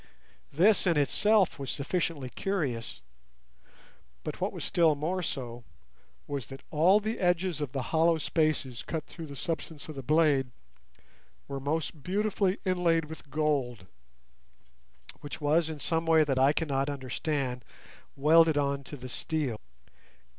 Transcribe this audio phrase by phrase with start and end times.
[0.51, 3.03] This in itself was sufficiently curious,
[4.23, 5.63] but what was still more so
[6.25, 10.01] was that all the edges of the hollow spaces cut through the substance of the
[10.01, 10.49] blade
[11.47, 13.85] were most beautifully inlaid with gold,
[15.19, 17.63] which was in some way that I cannot understand
[18.15, 19.59] welded on to the steel.